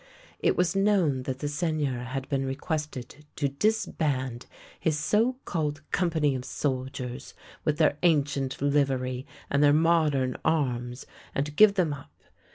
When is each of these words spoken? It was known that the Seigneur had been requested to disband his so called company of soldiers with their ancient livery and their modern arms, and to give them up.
It 0.39 0.57
was 0.57 0.75
known 0.75 1.21
that 1.29 1.37
the 1.37 1.47
Seigneur 1.47 2.05
had 2.05 2.27
been 2.27 2.43
requested 2.43 3.23
to 3.35 3.47
disband 3.49 4.47
his 4.79 4.97
so 4.97 5.33
called 5.45 5.83
company 5.91 6.33
of 6.33 6.43
soldiers 6.43 7.35
with 7.63 7.77
their 7.77 7.99
ancient 8.01 8.59
livery 8.63 9.27
and 9.51 9.61
their 9.61 9.73
modern 9.73 10.37
arms, 10.43 11.05
and 11.35 11.45
to 11.45 11.51
give 11.51 11.75
them 11.75 11.93
up. 11.93 12.09